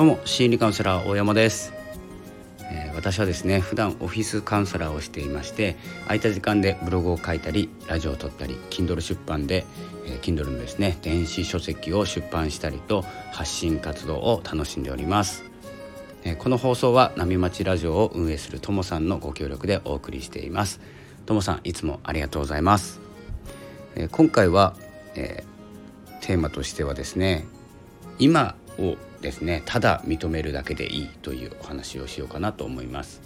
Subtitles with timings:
[0.00, 1.74] どうも心理カウンセラー大山です、
[2.62, 9.66] えー、私はですね普段オフィスカウンセラーをしていまして空いた時間でブログを書いたりラジオを撮ったり Kindle 出版で、
[10.06, 15.44] えー、Kindle のですね電子書籍を出版したりと発信活動を楽しんでおります。
[16.24, 20.80] えー、この放送は波町ラジオを運営するともさんのご協力でお送りしています。
[21.26, 23.02] ともさんいつもありがとうございます、
[23.96, 24.74] え今回は、
[25.14, 25.44] え
[26.22, 27.44] テーマとしてはですね
[28.18, 33.20] 今をですねただ認めるだけでいいというお話をしようかなと思います。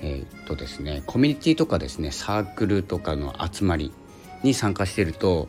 [0.00, 3.92] えー、っとですねコミュニティとかですねサークルとかの集まり
[4.42, 5.48] に参加してると,、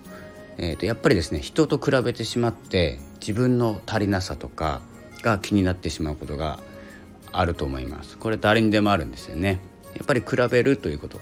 [0.58, 4.82] えー、とやっぱりですね人と比べてしまって自分の足りなさとか
[5.22, 6.60] が気になってしまうことが
[7.32, 8.18] あると思います。
[8.18, 9.60] これ誰にでもあるんですよね。
[9.96, 11.20] やっぱり比べるということ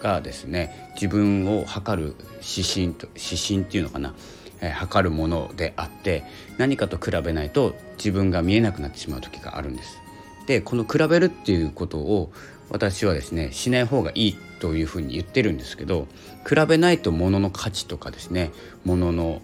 [0.00, 4.14] がですね自分を測る指針と指針っていうのかな
[4.60, 6.24] え測るものであって
[6.58, 10.00] 何かと比べないと自分が見えなくなってしまう時があるんです。
[10.46, 12.32] でこの比べるっていうことを
[12.70, 16.06] 私はですねしない方がいいというふうに言ってるんですけど
[16.48, 18.52] 比べないと物の価値とかですね
[18.84, 19.42] 物の、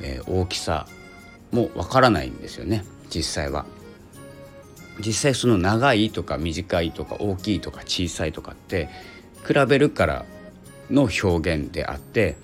[0.00, 0.86] えー、大きさ
[1.52, 3.66] もわからないんですよね実際は。
[4.98, 8.90] 実際その長いとか短いとか大きいとか小さいとかって
[9.46, 10.26] 比べるから
[10.90, 12.36] の表現であって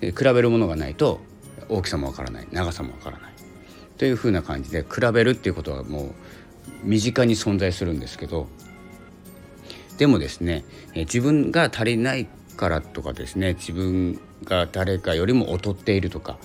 [0.00, 1.20] 比べるものがないと
[1.68, 3.32] 大きさもわからない長さもわからない
[3.98, 6.12] というふうな感じで比べるっていうことはもう
[6.82, 8.48] 身近に存在するんですけど
[9.98, 16.38] でもですね自分が足りないからとかですね自分が誰かよりも劣っているとか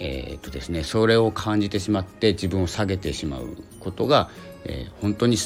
[0.00, 4.30] えーとですね、それを感じてしまって自分を下げてしまうことが、
[4.64, 5.36] えー、本当に、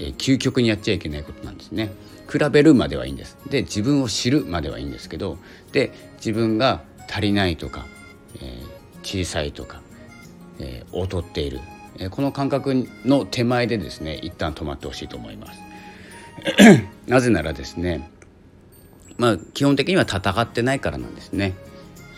[0.00, 1.92] えー、究極にやっちゃいけないことなんですね。
[2.30, 3.38] 比べるまではいいんです。
[3.48, 5.38] で自分を知るまではいいんですけど
[5.72, 7.86] で自分が足りないとか
[8.40, 8.62] え
[9.02, 9.80] 小さいとか、
[10.58, 11.60] え、劣っている、
[11.98, 15.60] え、この感覚の手前でですね一旦止まってほしいと思います。
[17.06, 18.10] なぜならですね
[19.18, 21.54] まあ基本的には戦ってないからなんですね。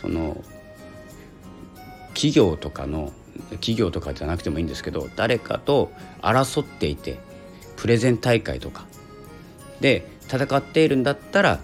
[0.00, 0.42] その
[2.14, 3.12] 企業とかの
[3.52, 7.18] 企業とかじゃなくてもいいんですけど誰かと争っていて
[7.76, 8.86] プレゼン大会とか
[9.80, 11.60] で戦っているんだったら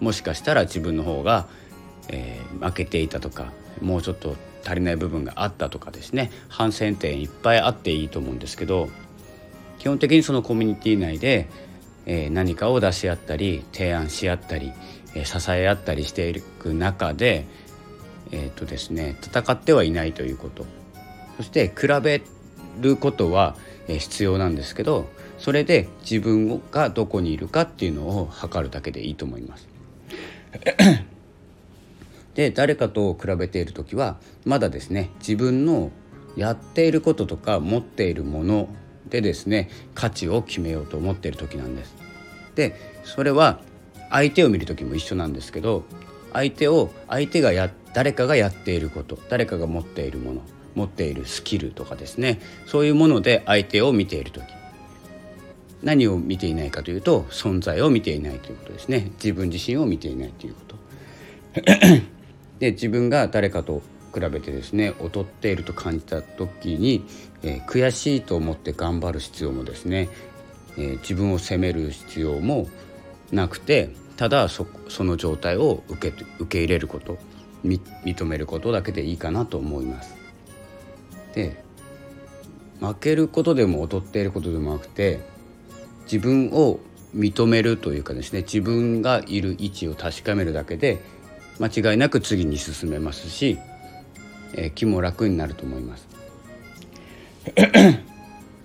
[0.00, 1.46] もしかしたら自分の方が、
[2.08, 8.88] えー、負けていたとかもうちょっと足りない部分があったとかですね反省点いっぱいあっていいと思うんですけど
[9.78, 11.48] 基本的にそのコミュニティ内で、
[12.06, 14.72] えー、何かを出し合ったり提案し合ったり、
[15.14, 17.46] えー、支え合ったりしていく中で、
[18.30, 20.64] えーとですね、戦ってはいないということ
[21.36, 22.22] そして比べ
[22.80, 23.56] ることは
[23.88, 29.68] 必要なんですけどそれで自分がどこにいるかっていうのを測るだけでいいと思います。
[32.34, 35.90] で誰かと比べている時はまだですね自分の
[36.36, 38.68] やっていることとか持っているもの
[39.08, 41.94] でですね価値を決めようと思っている時なんです。
[42.54, 43.60] でそれは
[44.10, 45.84] 相手を見る時も一緒なんですけど
[46.32, 50.40] 相手を相手がや誰かがやっていること誰かが持っているもの
[50.74, 54.44] 持っているスキルとかですねそういうもので相手を見ている時。
[55.82, 59.10] 何を見ていないかというと存在を見ていないということですね。
[59.14, 60.76] 自分自身を見ていないということ。
[62.62, 63.82] で自分が誰かと
[64.14, 67.04] 比べてですね劣っていると感じた時に、
[67.42, 70.08] えー、悔しいと思って頑張る必要もですね、
[70.76, 72.68] えー、自分を責める必要も
[73.32, 74.64] なくてただそ
[75.00, 77.18] の状態を受け受け入れること
[77.64, 80.14] 認めることだけでいいかなと思います。
[81.34, 81.64] で
[82.78, 85.18] 負けることでも劣っていることでもなくて
[86.04, 86.78] 自分を
[87.16, 91.00] 認めるというかですね自分がいる位置を確かめるだけで
[91.62, 93.56] 間違いなく次に進めますし、
[94.54, 96.08] えー、気も楽になると思います。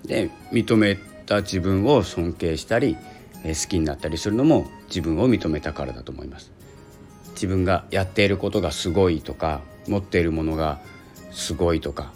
[0.04, 2.98] で認めた自分を尊敬したり、
[3.44, 6.52] えー、好きになったりするのも自分を認めたからだと思います。
[7.34, 10.80] 自分がやっていることがすごいとか持っているものが
[11.32, 12.12] すごいとか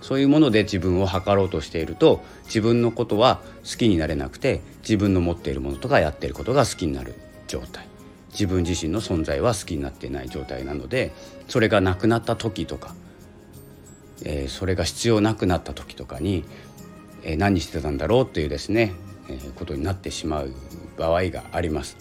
[0.00, 7.14] そういうもので自分を測ろうとしていると自分のことは好きになれなくて自分の持っているものとかやっていることが好きになる
[7.46, 7.86] 状態
[8.34, 11.12] 自分自身の存在は好きになっていない状態なので
[11.48, 12.94] それがなくなった時とか、
[14.24, 16.44] えー、それが必要なくなった時とかに、
[17.22, 18.92] えー、何してたんだろうっていうですね、
[19.28, 20.52] えー、ことになってしまう
[20.98, 21.96] 場合があります。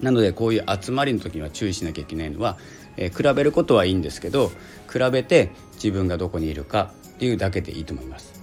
[0.00, 2.58] なのでこういう集まりの時には注意しなきゃいけないのは、
[2.96, 4.50] え、比べることはいいんですけど
[4.92, 8.42] 比べて自分がどこにいるかっていうだけでいいと思います。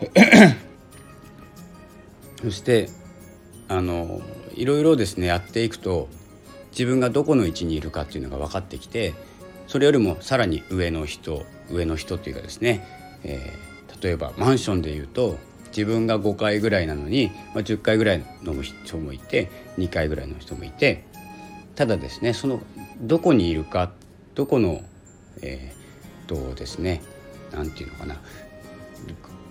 [2.42, 2.88] そして
[3.68, 4.20] あの
[4.54, 6.08] いろいろですねやっていくと
[6.70, 9.14] 自分がどこの位置にいるかっていうのが分かってきて
[9.66, 12.86] それよりもさらに上の人上の人っていうかですね、
[13.24, 13.52] え
[14.00, 15.36] 例えばマンションでいうと
[15.68, 21.04] 自分が5回ぐらいなのに、まあ、10回ぐらいの人もいて2回ぐらいの人もいて
[21.74, 22.60] ただですねその
[23.00, 23.92] どこにいるか
[24.34, 24.82] どこの
[25.42, 27.02] えー、っとですね
[27.52, 28.16] 何て言うのかな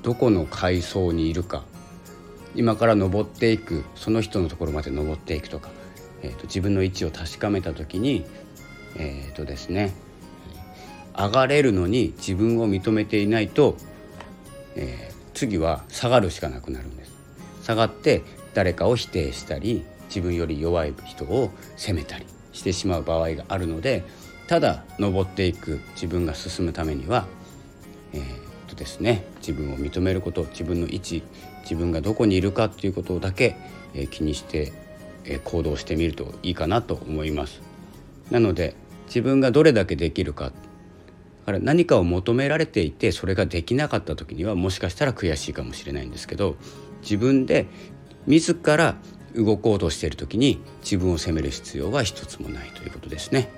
[0.02, 1.64] どこの階層にいるか
[2.56, 5.70] 今から登っていくその人のところまで登っていくとか、
[6.22, 8.26] えーと、自分の位置を確かめた時に
[8.96, 9.94] えっ、ー、とですね
[11.18, 13.78] 上がれるのに自分を認めていないと、
[14.76, 17.14] えー、次は下がるしかなくなるんです。
[17.64, 18.22] 下がって
[18.54, 24.04] 誰かを否定したり自分より弱い人を責めたりしてしまう場合があるので
[24.48, 27.26] ただ登っていく自分が進むためには、
[28.76, 31.24] っとですね自分を認めること自分の位置
[31.62, 33.56] 自分がどこにいるかっていうことだけ、
[33.96, 34.72] え、気にして、
[35.24, 37.62] え、行動してみるといいかなと思います。
[38.30, 38.76] なので
[39.08, 40.52] 自分がどれだけできるか
[41.46, 46.56] から何かを求められていてそれができなかった時にはもしかしたら悔しいかもしれないんですけど
[47.02, 47.68] 自分で
[48.26, 48.96] 自ら
[49.36, 53.52] 動こうとしている時に自分を責める必要は一つもないということですね。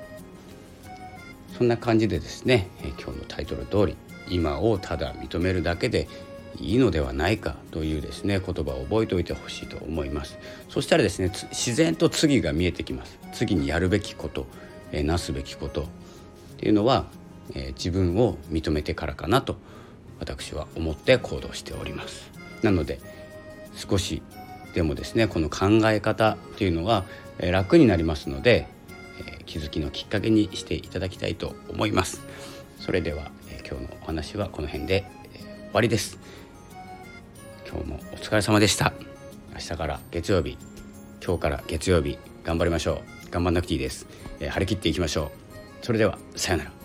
[1.58, 3.96] そんな感じでですね、え今日のタイトル通り
[4.30, 6.08] 今をただ認めるだけで
[6.60, 10.38] いいのではないかというですね言葉を覚えておいてほしいと思います。
[10.70, 13.20] そしたらですね自然と次が見えてきます。
[13.34, 14.48] 次にやるべきこと、
[14.92, 15.86] えなすべきことっ
[16.58, 17.06] ていうのは
[17.56, 19.58] えー、自分を認めてからかなと
[20.20, 22.32] 私は思って行動しております。
[22.64, 23.00] なので
[23.76, 24.24] 少し
[24.74, 27.06] でもですねこの考え方っていうのは、
[27.40, 28.68] えー、楽になりますので、
[29.40, 32.22] え、気づきのきっかけにしていただきたいと思います。
[32.80, 36.18] それでは、え今日のお話はこの辺で、え終わりです。
[37.70, 38.94] 今日もお疲れ様でした。
[39.54, 40.58] 明日から月曜日
[41.26, 43.32] 今日から月曜日頑張りましょう。
[43.32, 44.08] 頑張んなくていいです、
[44.40, 45.32] え張り切っていきましょ
[45.82, 45.86] う。
[45.86, 46.77] それではさようなら。